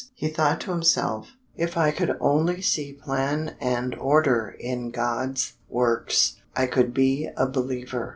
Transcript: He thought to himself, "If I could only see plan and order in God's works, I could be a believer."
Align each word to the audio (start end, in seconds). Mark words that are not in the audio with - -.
He 0.15 0.29
thought 0.29 0.59
to 0.61 0.71
himself, 0.71 1.33
"If 1.55 1.77
I 1.77 1.91
could 1.91 2.17
only 2.19 2.59
see 2.63 2.91
plan 2.91 3.55
and 3.61 3.93
order 3.93 4.55
in 4.59 4.89
God's 4.89 5.53
works, 5.69 6.37
I 6.55 6.65
could 6.65 6.91
be 6.91 7.29
a 7.37 7.47
believer." 7.47 8.09